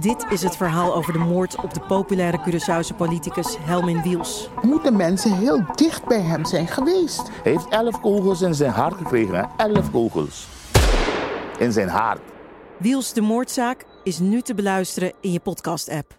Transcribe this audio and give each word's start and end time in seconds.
Dit 0.00 0.26
is 0.30 0.42
het 0.42 0.56
verhaal 0.56 0.94
over 0.94 1.12
de 1.12 1.18
moord 1.18 1.56
op 1.56 1.74
de 1.74 1.80
populaire 1.80 2.40
Curaçaose 2.40 2.96
politicus 2.96 3.56
Helmin 3.60 4.02
Wiels. 4.02 4.48
Moeten 4.62 4.96
mensen 4.96 5.32
heel 5.32 5.64
dicht 5.74 6.04
bij 6.04 6.20
hem 6.20 6.44
zijn 6.44 6.66
geweest? 6.66 7.22
Hij 7.42 7.52
heeft 7.52 7.68
elf 7.68 8.00
kogels 8.00 8.40
in 8.40 8.54
zijn 8.54 8.70
hart 8.70 8.94
gekregen. 8.94 9.34
Hè? 9.34 9.44
Elf 9.56 9.90
kogels. 9.90 10.46
In 11.58 11.72
zijn 11.72 11.88
hart. 11.88 12.20
Wiels 12.76 13.12
de 13.12 13.20
moordzaak 13.20 13.84
is 14.04 14.18
nu 14.18 14.40
te 14.40 14.54
beluisteren 14.54 15.12
in 15.20 15.32
je 15.32 15.40
podcast-app. 15.40 16.18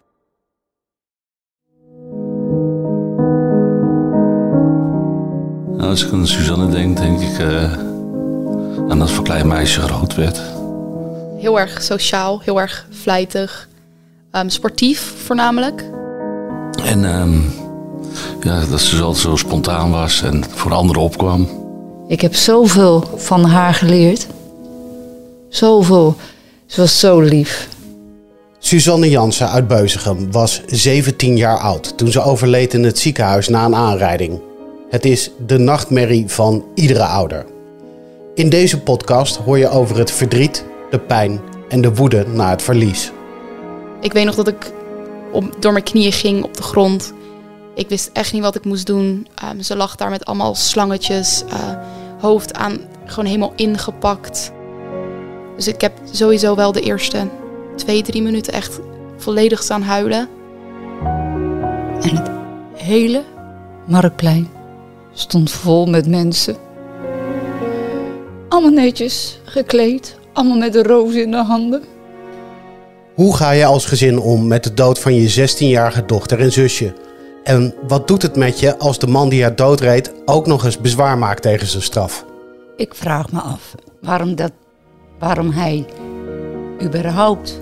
Nou, 5.76 5.90
als 5.90 6.04
ik 6.04 6.12
aan 6.12 6.26
Suzanne 6.26 6.68
denk, 6.68 6.96
denk 6.96 7.20
ik 7.20 7.38
uh, 7.38 7.72
aan 8.88 8.98
dat 8.98 9.10
voor 9.10 9.24
klein 9.24 9.48
meisje 9.48 9.80
groot 9.80 10.14
werd. 10.14 10.42
Heel 11.38 11.60
erg 11.60 11.82
sociaal, 11.82 12.40
heel 12.40 12.60
erg 12.60 12.86
vlijtig, 12.90 13.70
um, 14.32 14.48
sportief 14.48 15.14
voornamelijk. 15.24 15.84
En 16.84 17.04
um, 17.20 17.44
ja, 18.40 18.64
dat 18.70 18.80
ze 18.80 19.02
altijd 19.02 19.22
zo 19.22 19.36
spontaan 19.36 19.90
was 19.90 20.22
en 20.22 20.44
voor 20.50 20.72
anderen 20.72 21.02
opkwam. 21.02 21.48
Ik 22.08 22.20
heb 22.20 22.34
zoveel 22.34 23.04
van 23.16 23.44
haar 23.44 23.74
geleerd. 23.74 24.26
Zoveel. 25.48 26.16
Ze 26.66 26.80
was 26.80 26.98
zo 26.98 27.20
lief. 27.20 27.68
Suzanne 28.58 29.10
Jansen 29.10 29.50
uit 29.50 29.68
Beuzegem 29.68 30.32
was 30.32 30.62
17 30.66 31.36
jaar 31.36 31.58
oud 31.58 31.98
toen 31.98 32.10
ze 32.10 32.22
overleed 32.22 32.74
in 32.74 32.84
het 32.84 32.98
ziekenhuis 32.98 33.48
na 33.48 33.64
een 33.64 33.74
aanrijding. 33.74 34.40
Het 34.90 35.04
is 35.04 35.30
de 35.46 35.58
nachtmerrie 35.58 36.28
van 36.28 36.64
iedere 36.74 37.04
ouder. 37.04 37.46
In 38.34 38.48
deze 38.48 38.80
podcast 38.80 39.36
hoor 39.36 39.58
je 39.58 39.68
over 39.68 39.98
het 39.98 40.10
verdriet, 40.10 40.64
de 40.90 40.98
pijn 40.98 41.40
en 41.68 41.80
de 41.80 41.94
woede 41.94 42.26
na 42.26 42.50
het 42.50 42.62
verlies. 42.62 43.12
Ik 44.02 44.12
weet 44.12 44.24
nog 44.24 44.34
dat 44.34 44.48
ik 44.48 44.72
op, 45.32 45.56
door 45.58 45.72
mijn 45.72 45.84
knieën 45.84 46.12
ging 46.12 46.44
op 46.44 46.56
de 46.56 46.62
grond. 46.62 47.12
Ik 47.74 47.88
wist 47.88 48.10
echt 48.12 48.32
niet 48.32 48.42
wat 48.42 48.54
ik 48.54 48.64
moest 48.64 48.86
doen. 48.86 49.26
Um, 49.52 49.62
ze 49.62 49.76
lag 49.76 49.96
daar 49.96 50.10
met 50.10 50.24
allemaal 50.24 50.54
slangetjes, 50.54 51.44
uh, 51.48 51.76
hoofd 52.20 52.54
aan, 52.54 52.78
gewoon 53.04 53.24
helemaal 53.24 53.52
ingepakt. 53.56 54.52
Dus 55.56 55.68
ik 55.68 55.80
heb 55.80 55.92
sowieso 56.10 56.54
wel 56.54 56.72
de 56.72 56.80
eerste 56.80 57.28
twee, 57.76 58.02
drie 58.02 58.22
minuten 58.22 58.52
echt 58.52 58.80
volledig 59.16 59.62
staan 59.62 59.82
huilen. 59.82 60.28
En 62.00 62.16
het 62.16 62.30
hele 62.74 63.22
Marktplein 63.86 64.48
stond 65.12 65.50
vol 65.50 65.86
met 65.86 66.06
mensen. 66.06 66.56
Allemaal 68.48 68.70
netjes 68.70 69.38
gekleed, 69.44 70.16
allemaal 70.32 70.56
met 70.56 70.74
een 70.74 70.82
roos 70.82 71.14
in 71.14 71.30
de 71.30 71.36
handen. 71.36 71.84
Hoe 73.14 73.36
ga 73.36 73.50
je 73.50 73.64
als 73.64 73.86
gezin 73.86 74.18
om 74.18 74.46
met 74.46 74.64
de 74.64 74.74
dood 74.74 74.98
van 74.98 75.14
je 75.14 75.50
16-jarige 75.50 76.04
dochter 76.06 76.40
en 76.40 76.52
zusje? 76.52 76.94
En 77.44 77.74
wat 77.88 78.08
doet 78.08 78.22
het 78.22 78.36
met 78.36 78.60
je 78.60 78.78
als 78.78 78.98
de 78.98 79.06
man 79.06 79.28
die 79.28 79.42
haar 79.42 79.56
doodreed 79.56 80.12
ook 80.24 80.46
nog 80.46 80.64
eens 80.64 80.80
bezwaar 80.80 81.18
maakt 81.18 81.42
tegen 81.42 81.66
zijn 81.66 81.82
straf? 81.82 82.24
Ik 82.76 82.94
vraag 82.94 83.32
me 83.32 83.40
af 83.40 83.74
waarom, 84.00 84.34
dat, 84.34 84.52
waarom 85.18 85.50
hij 85.50 85.86
überhaupt 86.82 87.60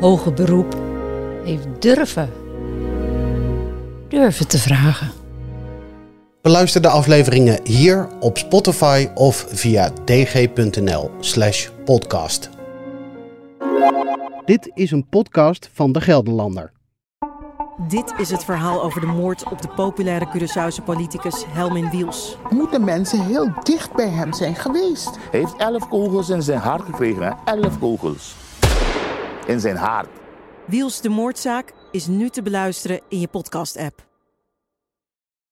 hoger 0.00 0.32
beroep 0.32 0.76
heeft 1.44 1.66
durven, 1.78 2.30
durven 4.08 4.46
te 4.46 4.58
vragen. 4.58 5.10
Beluister 6.42 6.82
de 6.82 6.88
afleveringen 6.88 7.60
hier 7.64 8.08
op 8.20 8.38
Spotify 8.38 9.08
of 9.14 9.46
via 9.48 9.90
dg.nl/slash 10.04 11.68
podcast. 11.84 12.50
Dit 14.44 14.70
is 14.74 14.90
een 14.90 15.08
podcast 15.08 15.70
van 15.72 15.92
de 15.92 16.00
Gelderlander. 16.00 16.72
Dit 17.88 18.14
is 18.18 18.30
het 18.30 18.44
verhaal 18.44 18.82
over 18.82 19.00
de 19.00 19.06
moord 19.06 19.44
op 19.44 19.62
de 19.62 19.68
populaire 19.68 20.26
Curaçaose 20.26 20.84
politicus 20.84 21.44
Helmin 21.48 21.90
Wiels. 21.90 22.36
Moeten 22.50 22.84
mensen 22.84 23.20
heel 23.20 23.52
dicht 23.62 23.94
bij 23.94 24.08
hem 24.08 24.32
zijn 24.32 24.54
geweest? 24.54 25.16
Hij 25.30 25.40
heeft 25.40 25.56
elf 25.56 25.88
kogels 25.88 26.28
in 26.28 26.42
zijn 26.42 26.58
hart 26.58 26.82
gekregen. 26.82 27.22
Hè? 27.22 27.32
Elf 27.44 27.78
kogels. 27.78 28.34
In 29.46 29.60
zijn 29.60 29.76
hart. 29.76 30.08
Wiels 30.64 31.00
de 31.00 31.08
moordzaak 31.08 31.72
is 31.90 32.06
nu 32.06 32.28
te 32.28 32.42
beluisteren 32.42 33.00
in 33.08 33.20
je 33.20 33.28
podcast-app. 33.28 34.06